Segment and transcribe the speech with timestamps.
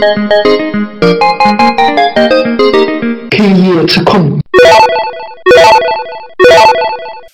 [0.00, 0.06] K
[3.52, 4.40] 夜吃控，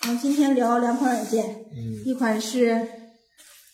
[0.03, 1.45] 我们今天聊两款软件，
[2.05, 2.89] 一款是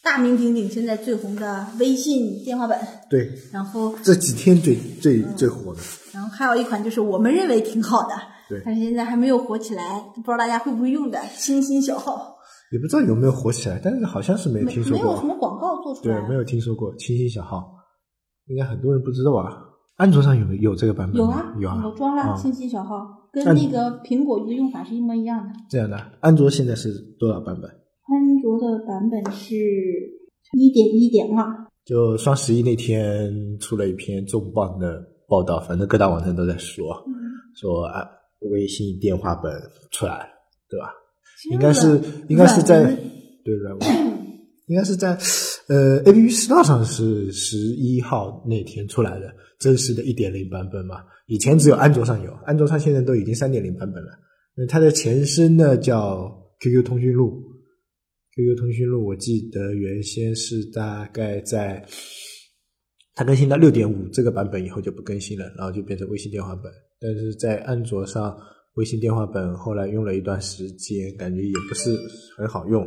[0.03, 2.79] 大名鼎鼎、现在最红的微信电话本，
[3.09, 5.81] 对，然后这几天最最最火的，
[6.13, 8.15] 然后还有一款就是我们认为挺好的，
[8.51, 8.61] 对。
[8.63, 12.37] 但是现在还没有火起来，不知道大家会不会用的清新小号，
[12.71, 15.07] 也不知道有没有火起来，但是好像是没没听说过。
[15.07, 15.35] 没有什么。
[15.39, 17.73] 广告做出来，，对没有听说过清新小号，
[18.53, 19.65] 应该很多人不知道吧？
[19.97, 21.17] 安卓上有没有这个版本？
[21.17, 25.53] 有啊，有啊，我装了啊清新小号，跟那那个苹果的用法是一模一样的。
[25.71, 25.97] 这样的。
[26.21, 27.71] 安卓现在是多少版本？
[27.71, 29.55] 安卓的版本是
[30.59, 37.13] 一点一点二，就双十一那天出了一篇重磅的报道，反正各大网站都在说，嗯
[37.57, 38.07] 说啊，
[38.51, 39.51] 微信电话本
[39.91, 40.25] 出来了，
[40.69, 40.93] 对吧？
[41.51, 42.85] 应该是应该是在
[43.45, 43.89] 对软文，
[44.73, 45.11] 应该是在
[45.69, 51.05] 呃 A P P Store 上是十一号那天出来的正式的一点零版本嘛。
[51.27, 54.11] 以前只有安卓上有，安卓上现在都已经三点零版本了。
[54.57, 56.27] 那它的前身呢叫
[56.61, 57.43] Q Q 通讯录
[58.35, 61.87] ，Q Q 通讯录我记得原先是大概在
[63.15, 66.73] 它更新到六点五这个版本以后就不更新了，然后就变成微信电话本。
[66.99, 68.35] 但是在安卓上，
[68.75, 71.95] 微信电话本后来用了一段时间，感觉也不是
[72.37, 72.87] 很好用，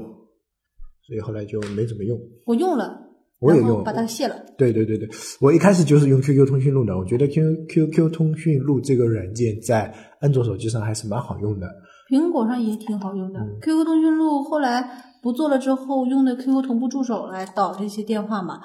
[1.08, 2.20] 所以后来就没怎么用。
[2.45, 3.00] 我用了，
[3.39, 4.36] 我也用把它卸了。
[4.58, 5.09] 对对对对，
[5.42, 11.67] 我一开始就是用 QQ 通讯录的，我觉得 Q QQ 通讯录这个软件在安卓手机上还是蛮好用的。
[12.09, 13.39] 苹果上也挺好用的。
[13.39, 18.62] 嗯 QQ 通讯录后来不做了之后，用的 QQ 同步助手来导这些电话嘛。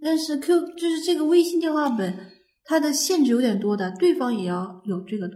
[0.00, 2.14] 但是 Q 就是这个微信电话本，
[2.64, 5.28] 它的限制有点多的，对方也要有这个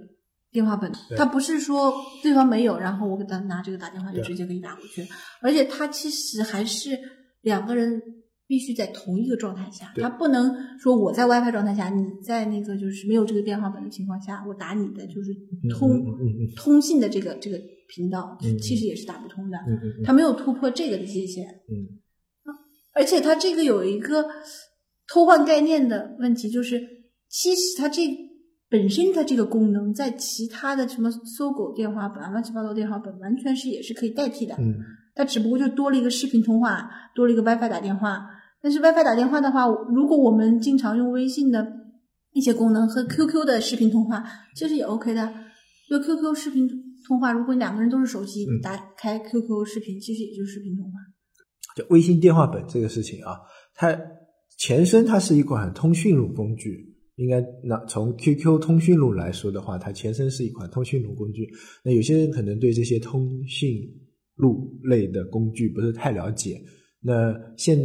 [0.53, 1.19] 电话本，对。
[1.19, 5.05] 它不是说对方没有，然后我给他拿这个打电话就直接给你打过去，
[5.41, 6.99] 而且他其实还是
[7.41, 8.01] 两个人。
[8.45, 15.33] 必须在同一个状态下，他不能说我在 WiFi 状态下，你在那个就是没有这个电话本的情况下，我打你的就是
[15.71, 16.55] 通嗯嗯嗯嗯。
[16.55, 17.59] 通信的这个这个
[17.89, 20.03] 频道嗯，其实也是打不通的，嗯嗯嗯。
[20.05, 21.97] 它没有突破这个的界限，嗯。
[22.93, 24.23] 而且他这个有一个
[25.09, 26.79] 偷换概念的问题，就是
[27.31, 28.03] 其实他这
[28.73, 34.75] 本身它这个功能在其他的什么搜狗电话本、乱七八糟电话本完全是也是可以代替的，嗯，
[35.15, 38.27] 它只不过就多了一个视频通话，多了一个 WiFi 打电话。
[38.63, 41.71] 但是 WiFi 打电话的话，如果我们经常用微信的
[42.33, 44.25] 一些功能和 QQ 的视频通话，
[44.57, 45.31] 其实也 OK 的。
[45.91, 46.67] 就 QQ 视频
[47.07, 50.93] 通话，如果你两个人都是手机，嗯打开 QQ 视频，其实也就是视频通话。
[51.77, 53.37] 就微信电话本这个事情啊，
[53.75, 53.95] 它
[54.57, 56.92] 前身它是一款通讯录工具。
[57.17, 61.49] 应该那从 QQ 通讯录来说的话，它前身是一款通讯录工具。
[61.85, 63.71] 那有些人可能对这些通讯
[64.37, 66.61] 录类的工具不是太了解。
[67.01, 67.79] 那现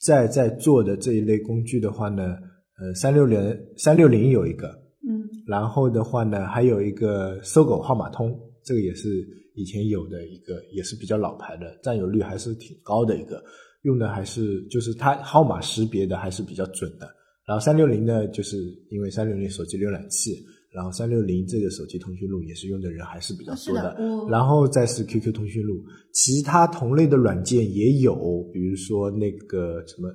[0.00, 2.36] 在在做的这一类工具的话呢，
[2.78, 4.68] 呃，三六零三六零有一个，
[5.08, 9.08] 嗯，然后的话呢，还有一个搜狗号码通，这个也是
[9.54, 13.42] 以前有的一个，也是比较老牌的，占有率还是挺高的一个，
[13.82, 17.08] 用的还是就是它号码识别的还是比较准的。
[17.46, 18.56] 然后三六零呢，就是
[18.90, 20.32] 因为三六零手机浏览器，
[20.74, 25.80] 然后三六零这个手机通讯录也是用的人还是比较多的我然后再是 QQ 通讯录，
[26.12, 28.14] 其他同类的软件也有，
[28.52, 30.08] 比如说那个什么，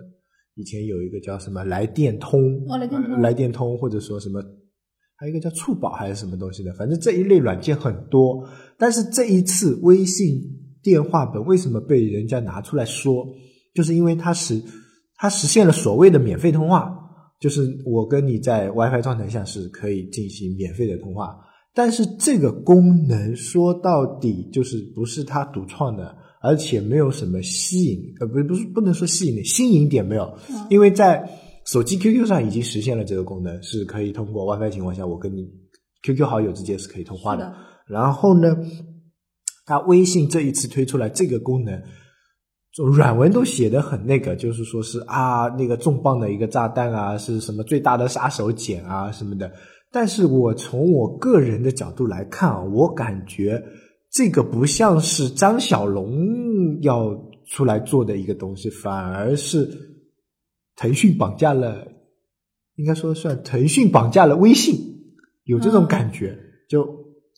[0.55, 4.43] 以前有一个叫什么来电通，哦来电通呃来电通，或者说什么，
[5.15, 8.45] 还有一个叫触宝还是什么东西的，反正这一类软件很多。
[8.77, 10.41] 但是这一次微信
[10.83, 13.25] 电话本为什么被人家拿出来说，
[13.73, 14.61] 就是因为它实
[15.15, 17.00] 它实现了所谓的免费通话，
[17.41, 21.35] 就是我跟你在 WiFi 状态下是可以进行免费的通话。
[21.73, 31.27] 但是这个功能说到底就是不是它独创的，而且没有什么吸引，呃，不不是不能说吸引的，新颖点没有，嗯因为在
[31.65, 35.47] 手机 QQ 上已经实现了这个功能，是可以通过 WiFi 情况下，我跟你
[36.03, 37.45] QQ 好友之间是可以通话的。
[37.45, 37.55] 的
[37.87, 38.55] 然后呢，
[39.65, 41.85] 它微信这一次推出来这个功能，就
[42.77, 49.51] 软文都写的很那个，就是说是啊，那个重磅的一个炸弹啊，是什么最大的杀手锏啊什么的。
[49.91, 53.61] 但是我从我个人的角度来看啊，我感觉
[54.09, 57.13] 这个不像是张小龙要
[57.45, 59.69] 出来做的一个东西，反而是
[60.77, 61.85] 腾讯绑架了，
[62.77, 64.79] 应该说算腾讯绑架了微信，
[65.43, 66.39] 有这种感觉。
[66.69, 66.87] 就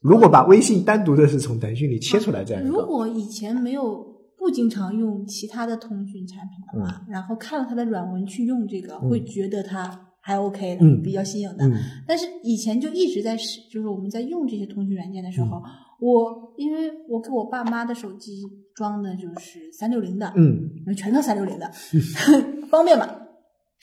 [0.03, 4.12] 如果把微信单独的是从腾讯里切出来这样如果以前没有
[4.43, 9.09] 不经常用其他的通讯产品的话，然后看了它的软文去用这个，嗯。
[9.09, 11.65] 会觉得它还 OK 比较新颖的。
[11.65, 11.73] 嗯。
[12.05, 15.63] 但是以前就一直在使，就是我们在用这些通讯软件的时候，嗯。
[16.01, 18.43] 我因为我给我爸妈的手机
[18.75, 20.69] 装的就是三六零的，嗯。
[20.93, 21.71] 全都三六零的，
[22.69, 23.07] 方便嘛。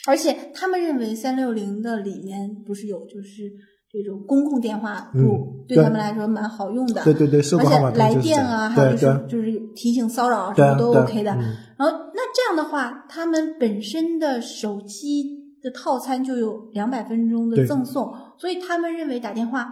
[0.06, 3.50] 而且他们认为三六零的里面不是有就是
[3.92, 7.02] 这种公共电话对对他们来说蛮好用的。
[7.02, 11.32] 对对对，社而且来电啊，还有就是就是提醒骚扰啊什么都 OK 的。
[11.32, 15.24] 嗯然后那这样的话，他们本身的手机
[15.62, 19.66] 的套餐就有两百分钟的赠送，所以他们认为打电话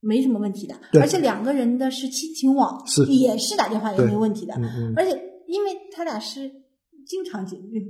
[0.00, 0.74] 没什么问题的。
[0.98, 4.54] 而且两个人的是亲情网，是也是打电话也没问题的。
[4.96, 5.10] 而且
[5.46, 6.50] 因为他俩是
[7.06, 7.80] 经常见， 对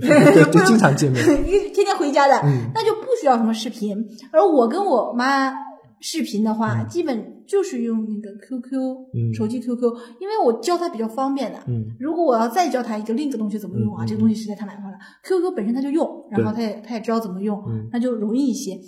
[0.00, 1.22] 对，经常见面，
[1.72, 2.70] 天天回家的，嗯。
[2.74, 3.96] 那就不需要什么视频。
[4.32, 5.52] 而我跟我妈
[6.00, 6.88] 视频的话，嗯。
[6.88, 8.78] 基本就是用那个 QQ、
[9.14, 9.34] 嗯。
[9.34, 9.82] 手机 QQ，
[10.20, 11.58] 因为我教她比较方便的。
[11.66, 11.84] 嗯。
[11.98, 14.98] 如果我要再教她一个另一个东西怎么用啊，这个东西实在太麻烦了。
[15.22, 17.88] QQ 本身她就用，然后她也她也知道怎么用，嗯。
[17.92, 18.78] 那就容易一些。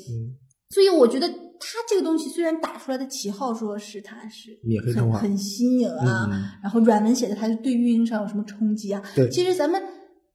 [0.69, 9.03] 嗯，所以我觉得他这个东西虽然打出来的旗号说是他是很免费很新颖啊，嗯然后软文写的它是对运营商有什么冲击啊？
[9.15, 9.83] 对其实咱们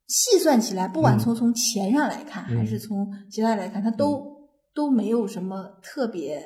[0.07, 4.25] 细算起来，不管嗯从从钱上来看，嗯还是从其他来看，它都、
[4.73, 6.41] 都没有什么特别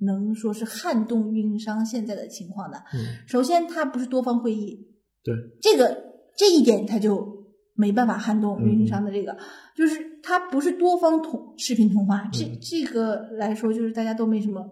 [0.00, 2.76] 能说是撼动运营商现在的情况的。
[2.92, 4.78] 嗯首先，它不是多方会议，
[5.22, 5.96] 对，这个
[6.36, 7.35] 这一点它就
[7.76, 9.38] 没办法撼动运营商的这个，嗯
[9.76, 14.62] 就是它不是多方同视频通话，这嗯这个来说就是大家都没什么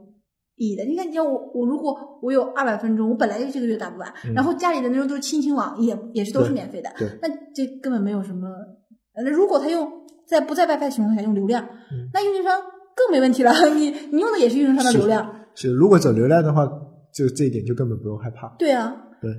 [0.56, 0.84] 意义的。
[0.84, 8.48] 你看，你像我我如果我有二百分钟，我本来就这个月打不完，嗯然后家里的那种都是亲情网，也也是都是免费的，对那这根本没有什么。
[9.14, 9.88] 呃那如果他用
[10.26, 12.60] 在不在 WiFi 情况下用流量，嗯那运营商
[12.96, 13.52] 更没问题了。
[13.76, 16.66] 你你用的也是运营商的流量，是，如果走流量的话，
[17.12, 18.48] 就这一点就根本不用害怕。
[18.58, 19.30] 对啊，对，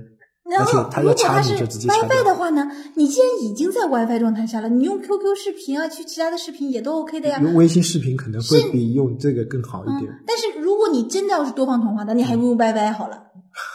[0.48, 7.40] 然后，他如果它是 WiFi 的话呢，你既然已经在 WiFi 状态下了，你用 QQ 视频啊，去其他的视频也都 OK 的呀。
[7.42, 10.10] 用微信视频可能会比用这个更好一点。
[10.10, 13.24] 嗯，但是如果你真的要是多方通话，那你还不如 WiFi 好了。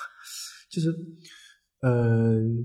[0.71, 0.89] 就是，
[1.81, 2.63] 嗯、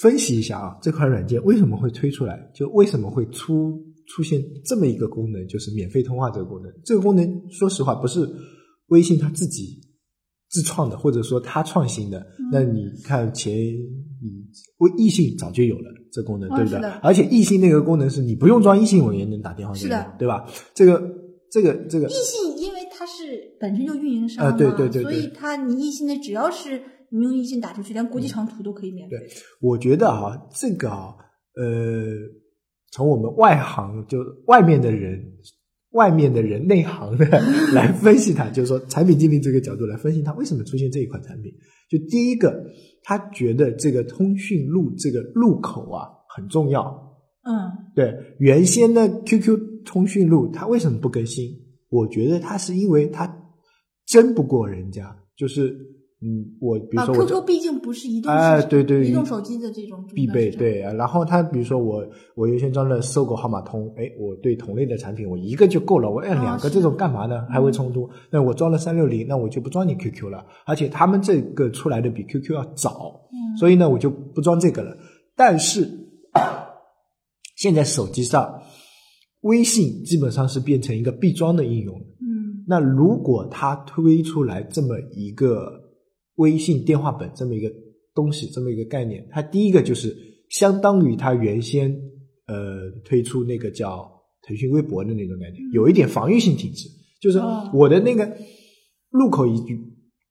[0.00, 6.72] 分析一下啊，这款软件为什么会推出来，就为什么会出出现这么一个功能，就是免费通话这个功能。
[6.84, 8.28] 这个功能说实话不是
[8.88, 9.80] 微信它自己
[10.54, 12.20] 自创的，或者说他创新的。
[12.20, 13.52] 嗯那你看前
[14.22, 14.46] 嗯
[14.78, 16.80] 微异性早就有了这功能，哦对不对？
[17.02, 20.46] 而且异性那个功能是你不用装异性我也能打电话给你是的，对吧？
[20.72, 21.02] 这个
[21.50, 26.80] 这个这个异信因为它是本身就运营商嘛，啊对对对对所以它你异信的只要是
[27.10, 29.16] 你用异信打出去，连国际长途都可以免费。
[29.16, 29.28] 对
[29.60, 31.14] 我觉得啊，这个啊，
[31.56, 31.64] 呃，
[32.92, 35.20] 从我们外行就外面的人、
[35.94, 37.26] 外面的人内行的
[37.72, 41.52] 来分析它，就是说产品经理这个角度来分析它为什么出现这一款产品。
[41.88, 42.64] 就第一个，
[43.02, 46.82] 他觉得这个通讯录这个入口啊很重要。
[47.42, 47.52] 嗯，
[47.94, 51.50] 对，原先的 QQ 通讯录它为什么不更新？
[51.90, 53.30] 我觉得它是因为它
[54.06, 55.76] 争不过人家，就是
[56.26, 60.50] 嗯，我比如啊说我，QQ 毕竟不是移动哎对对移动手机的这种必备。
[60.50, 60.80] 对。
[60.80, 62.02] 然后它比如说我
[62.34, 67.44] 我原先装了搜狗号码通，哎，我对同类的产品我一个就够了，我按哦两个这种干嘛呢？
[67.50, 68.08] 还会冲突？
[68.30, 70.46] 那我装了三六零，那我就不装你 QQ 了。
[70.64, 74.96] 而且他们这个出来的比 QQ 要早，嗯所以呢我就不装这个了。
[75.36, 75.86] 但是
[77.56, 78.62] 现在手机上
[79.42, 81.94] 微信基本上是变成一个必装的应用。
[81.96, 85.70] 嗯那如果它推出来这么一个
[86.36, 87.70] 微信电话本这么一个
[88.14, 90.16] 东西，这么一个概念，它第一个就是
[90.50, 91.90] 相当于它原先
[92.46, 94.10] 呃推出那个叫
[94.42, 96.88] 腾讯微博的那种概念，有一点防御性体质，
[97.20, 98.36] 就是哦我的那个
[99.10, 99.78] 入口一句。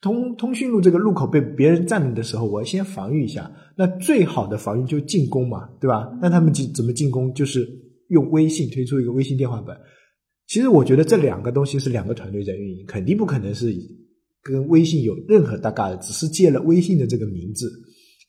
[0.02, 3.50] 通通讯录这个入口被别人占领的时候，我要先防御一下。
[3.78, 6.12] 那最好的防御就是进攻嘛，对吧？
[6.22, 7.34] 那他们进怎么进攻？
[7.34, 7.66] 就是
[8.10, 9.74] 用微信推出一个微信电话本。
[10.46, 13.72] 其实我觉得这两个东西是两个团队在运营，肯定不可能是
[14.44, 17.72] 跟微信有任何搭嘎的，只是借了微信的这个名字。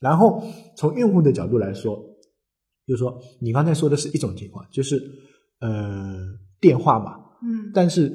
[0.00, 0.42] 然后
[0.76, 1.97] 从用户的角度来说，
[2.87, 5.02] 就是说你刚才说的是一种情况，就是
[5.61, 6.14] 呃
[6.61, 8.12] 电话嘛，嗯但是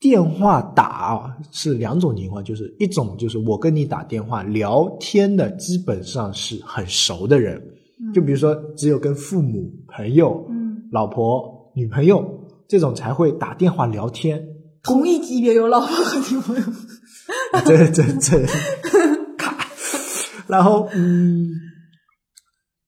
[0.00, 7.62] 电话打是两种情况，就是一种就是我跟你打电话聊天的，基本上是很熟的人，
[8.14, 12.24] 就比如说只有跟父母、朋友、嗯，老婆、女朋友
[12.66, 14.42] 这种才会打电话聊天。
[14.82, 16.62] 同一级别有老婆和女朋友。
[17.64, 18.46] 这这这
[19.36, 19.56] 卡，
[20.46, 21.50] 然后嗯，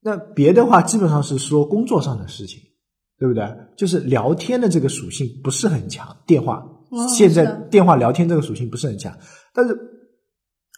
[0.01, 2.61] 那别的话基本上是说工作上的事情，
[3.19, 3.47] 对不对？
[3.77, 6.57] 就是聊天的这个属性不是很强，电话、
[6.91, 9.17] 哦现在电话聊天这个属性不是很强，
[9.53, 9.91] 但是。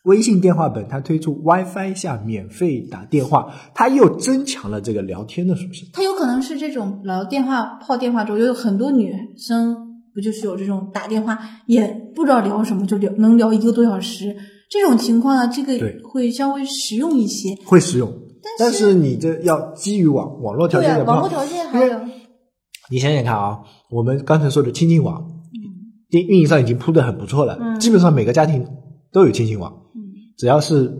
[0.04, 5.88] 微信电话本它推出 WiFi 下免费打电话，它又增强了这个聊天的属性。
[5.92, 9.85] 它有可能是这种聊电话泡电话中，有很多女生
[10.16, 14.34] 不就是有这种打电话也不知道聊什么就聊能聊一个多小时
[14.70, 15.52] 这种情况呢？
[15.54, 17.54] 这个会稍微实用一些。
[17.66, 18.10] 会实用，
[18.58, 22.00] 但是是你这要基于网网络条件的话，网络条件还有
[22.90, 23.58] 你想想看啊，
[23.90, 25.60] 我们刚才说的亲情网，嗯
[26.08, 28.66] 运运营上已经铺的很不错了，嗯基本上每个家庭
[29.12, 30.00] 都有亲情网，嗯
[30.38, 30.90] 只要是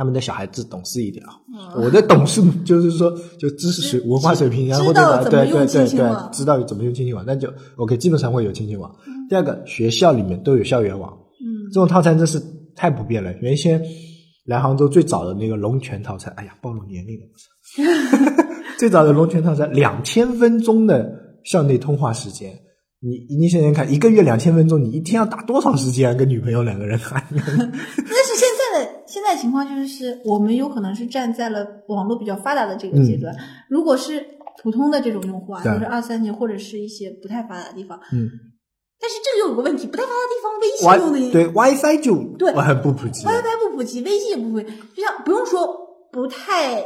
[0.00, 1.36] 他们的小孩子懂事一点啊。
[1.54, 8.90] 嗯，我的懂事就是说，就知识水、文化水平啊，知或者对对对对知道怎么用亲情网，那就 OK，基本上会有亲情网。
[9.06, 12.40] 嗯第二个，学校里面都有校园网，嗯这种套餐真是
[12.74, 13.30] 太普遍了。
[13.42, 13.80] 原先
[14.46, 17.26] 来杭州最早的那个龙泉套餐，哎呀，暴露年龄了！
[18.78, 21.12] 最早的龙泉套餐，两千分钟的
[21.44, 22.50] 校内通话时间，
[23.00, 26.14] 你你想想看，一个月两千分钟，你一天要打多长时间啊？
[26.14, 27.22] 跟女朋友两个人谈？
[27.30, 28.59] 但是现在的
[29.10, 33.34] 现在情况就是，我们有可能是站在了网络比较发达的这个阶段。
[33.68, 34.24] 如果是
[34.62, 38.30] 普通的这种用户啊，就是二三级或者是一些不太发达的地方，嗯，
[39.00, 42.52] 但是这个有个问题，不太发达地方，微信用的 Wi 对 WiFi 就对。
[42.52, 43.26] 很不普及。
[43.26, 45.66] WiFi 不普及，微信也不会，就像不用说
[46.12, 46.80] 不太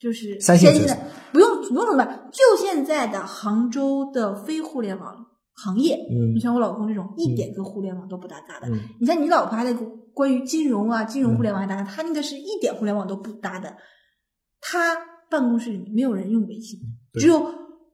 [0.00, 0.98] 就是先进的，
[1.32, 6.34] 不用不用什么，就现在的杭州的非互联网行业，嗯。
[6.34, 8.78] 就像我老公这种一点跟互联网都不搭嘎的，嗯。
[9.00, 9.72] 你像你老婆还在
[10.12, 13.76] 关于金融啊、金融互联网还搭嘎，他那个是一点互联网都不搭的，
[14.60, 14.96] 他
[15.30, 16.78] 办公室里没有人用微信，
[17.14, 17.46] 只有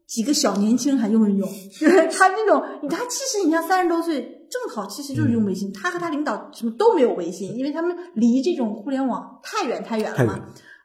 [0.07, 1.49] 几个小年轻还用一用，
[1.79, 10.41] 就是他那种，他其实你像三十多岁，正好其实就是用微信，他和他领导什么都没有微信，因为他们离这种互联网太远太远了嘛，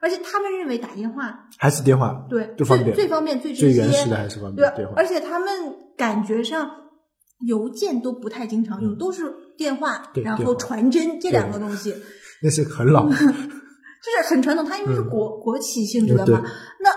[0.05, 4.67] 而且他们认为打电话还是电话对最方便最最方便最直最接，原始的还是方对。
[4.95, 5.47] 而且他们
[5.97, 6.69] 感觉上
[7.47, 11.95] 邮件都不太经常用，嗯都是电话，然后传真这两个东西。
[12.43, 16.43] 那是很老， 就是很传统，它因为是嗯国、国企性质的对嘛，
[16.79, 16.91] 那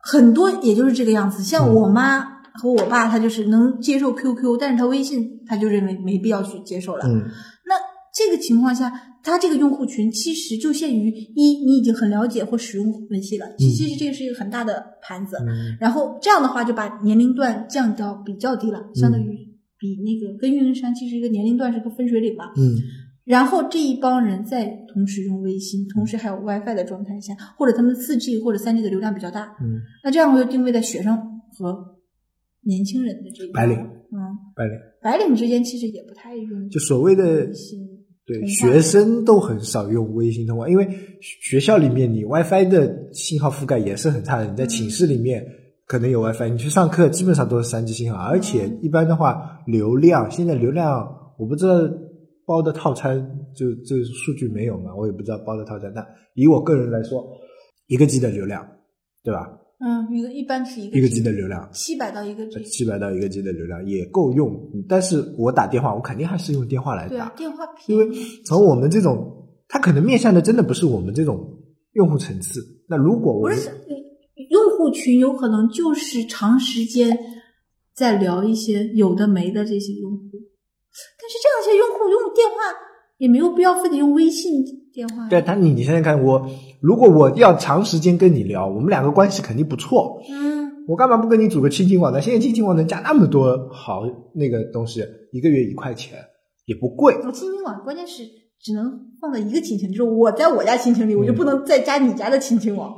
[0.00, 1.42] 很多也就是这个样子。
[1.42, 2.20] 像嗯我妈
[2.54, 7.04] 和我爸，他就是能接受 QQ，但是他微信他就认为没必要去接受了。
[7.08, 7.24] 嗯，
[7.66, 7.74] 那
[8.14, 15.36] 这个情况下，他这个用户群其实就限于一，你已经很了解或使用微信了，其其实这个是一个很大的盘子。
[15.38, 19.38] 嗯然后这样的话，就把年龄段降到比较低了，相当嗯于
[19.78, 22.52] 比那个跟运营商其实一个年龄段是个分水岭嘛。
[22.56, 22.76] 嗯
[23.24, 31.16] 然后这一帮人在同时用微信，同时还有 WiFi 的状态下，或者他们四 G 或者三 G 的流量比较大，嗯，那这样我就定位在学生
[31.56, 31.98] 和
[32.62, 34.18] 年轻人的这一白领嗯，
[34.56, 37.46] 白领白领之间其实也不太用就所谓的
[38.24, 40.88] 对学生都很少用微信通话，因为
[41.20, 44.46] 学校里面你 WiFi 的信号覆盖也是很差的。
[44.46, 45.44] 你在寝室里面
[45.86, 51.74] 可能有 WiFi，你去上课基本上都是三 G 信号，而且一般的话流量现在流量我不知道
[52.46, 53.18] 包的套餐
[53.56, 55.92] 就这个数据没有嘛，我也不知道包的套餐。
[55.94, 57.24] 但以我个人来说，
[57.88, 58.64] 一个 G 的流量，
[59.24, 59.50] 对吧？
[59.84, 61.68] 嗯，一个一般是一个一个 G 的流量。
[61.72, 64.56] 七百到一个 G，七百到一个 G 的流量也够用，
[64.88, 68.08] 但是我打电话，我肯定还是用电话来打对啊，，电话因为，
[68.46, 71.58] 从我们这种，它可能面向的真的不是我们这种
[71.94, 72.60] 用户层次。
[72.88, 73.70] 那如果我们不是
[74.50, 77.18] 用户群有可能就是长时间
[77.92, 80.20] 在聊一些有的没的这些用户，
[81.18, 82.56] 但是这样一些用户用电话
[83.22, 85.28] 也没有必要非得用微信电话。
[85.28, 86.44] 对他，你你想想看，我
[86.80, 92.20] 如果我要长时间跟你聊，我们两个关系肯定不错，嗯，我干嘛不跟你组个亲情网呢？
[92.20, 94.02] 现在亲情网能加那么多好
[94.34, 96.18] 那个东西，一个月一块钱
[96.66, 97.14] 也不贵。
[97.24, 98.24] 我亲情网关键是
[98.60, 102.92] 只能放在一个亲情，就是我在我家亲情里，我就不能再加你家的亲情网。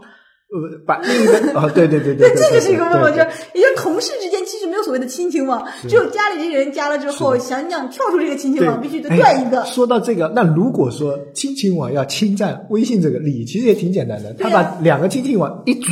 [0.52, 9.64] 呃，把另一个哦，对对对对，对 这个是一个问题，就是也就同事之间其实没有所谓的亲情网，只有家里这些人加了之后，想想跳出这个亲情网，必须得哎断一个。
[9.64, 15.90] 说到这个，那如果说亲情网要侵占微信这个利益，其实也挺简单的，他把两个亲情网一组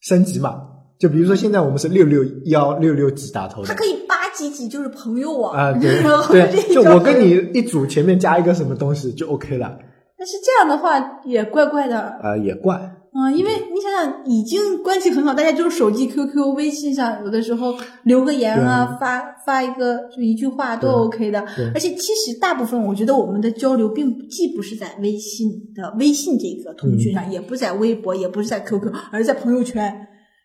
[0.00, 0.56] 升级嘛。
[0.98, 3.68] 就比如说现在我们是六六幺六六几打头的。
[3.68, 6.00] 它可以八几几就是朋友网啊，对
[6.50, 9.76] 对就我跟你一组，前面加一个什么东西就 OK 了，
[10.16, 12.93] 但是这样的话也怪怪的，啊，也怪。
[13.16, 21.64] 嗯，因为你想想，已经关系很好，大家就是手机、QQ、微信上，有的时候留个言啊，发发一个就一句话都 OK 的对。
[21.74, 29.94] 而且其实大部分，我觉得我们的交流并不既不是在微信的微信这个通讯上，也不在微博，也不是在 QQ，而是在朋友圈。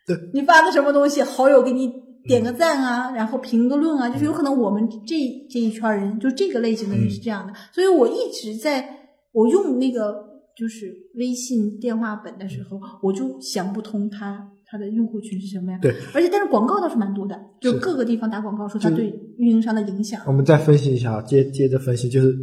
[0.05, 1.91] 对，你发个什么东西，好友给你
[2.27, 5.15] 点个赞啊，然后评个论啊，就是有可能我们这
[5.49, 7.53] 这一圈人，就这个类型的人是这样的。
[7.73, 8.87] 所以我一直在
[9.31, 10.28] 我用那个。
[10.59, 15.79] 就是微信电话本的时候，我就想不通它它的用户群是什么呀？
[15.81, 20.21] 对，而且但是广告倒是蛮多的，就各个地方打广告说它对运营商的影响。
[20.27, 22.37] 我们再分析一下啊，接接着分析，就是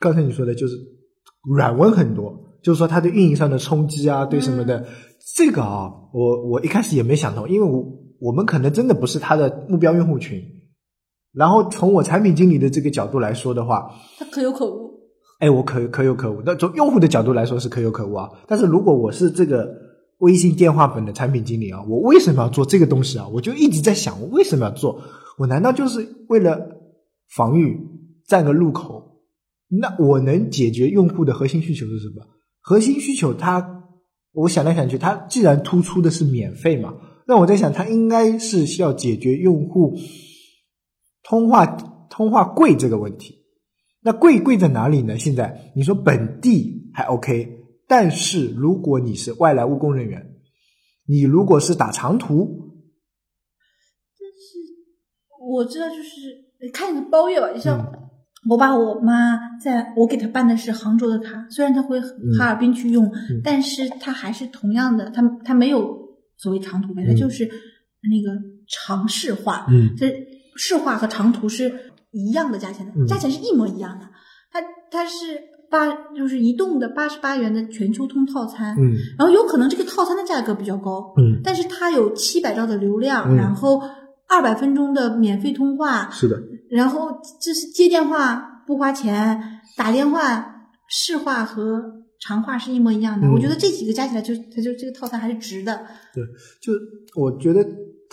[0.00, 0.74] 刚才你说的，就是
[1.54, 4.86] 软文很多，就是说它对运营商的冲击啊，对什么的，
[5.36, 7.84] 这个啊，我我一开始也没想通，因为我
[8.18, 10.42] 我们可能真的不是它的目标用户群。
[11.32, 14.86] 然后从我产品经理的这个角度来说的话，它可有可无。
[15.38, 16.42] 哎，我可可有可无。
[16.44, 18.28] 那从用户的角度来说是可有可无啊。
[18.46, 19.68] 但是如果我是这个
[20.18, 23.28] 微信电话本的产品经理啊，我为什么要做这个东西啊？
[23.28, 25.02] 我就一直在想，我为什么要做？
[25.36, 26.58] 我难道就是为了
[27.34, 27.78] 防御
[28.26, 29.20] 占个入口？
[29.68, 32.24] 那我能解决用户的核心需求是什么？
[32.62, 33.82] 核心需求它，
[34.32, 36.94] 我想来想去，它既然突出的是免费嘛，
[37.26, 39.94] 那我在想，它应该是需要解决用户
[41.24, 41.66] 通话
[42.08, 43.35] 通话贵这个问题。
[44.06, 45.18] 那贵贵在哪里呢？
[45.18, 47.58] 现在你说本地还 OK。
[47.88, 50.24] 但是如果你是外来务工人员，
[51.08, 52.46] 你如果是打长途，
[54.16, 54.44] 但是
[55.50, 57.50] 我知道，就是看你的包月吧。
[57.52, 57.92] 你像
[58.48, 62.00] 我爸我妈在，我给他办的是杭州的卡，虽然他回
[62.38, 63.10] 哈尔滨去用，
[63.42, 65.98] 但是他还是同样的，他他没有
[66.36, 70.12] 所谓长途费，他就是那个长市话，嗯，这
[70.54, 74.06] 市话和长途是一样的价钱的，价钱是一模一样的，
[74.50, 75.16] 它它是。
[75.68, 83.82] 八就是移动的八十八元的全球通套餐，嗯，然后有可能这个套餐的价格比较高，嗯，但是它有七百兆的流量，然后
[84.28, 91.82] 二百分钟的免费通话，是的，然后这是接电话不花钱，打电话市话和
[92.20, 95.84] 长话是一模一样的，我觉得这几个加起来就它就这个套餐还是值的。
[96.14, 96.22] 对，
[96.60, 96.72] 就
[97.20, 97.66] 我觉得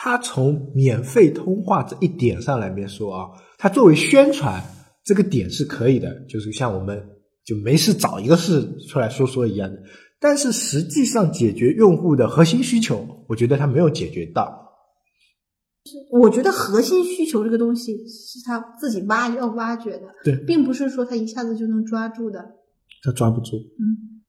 [0.04, 4.62] 它从免费通话这一点上来面说啊，它作为宣传
[5.06, 7.02] 这个点是可以的，就是像我们。
[7.46, 9.78] 就没事找一个事出来说说一样的，
[10.18, 14.72] 但是实际上解决用户的核心需求，我觉得他没有解决到。
[16.10, 22.40] 我觉得核心需求这个东西是他自己挖要挖掘的，对，并不是说他一下子就能抓住的。
[23.04, 23.58] 他抓不住。
[23.78, 24.24] 嗯。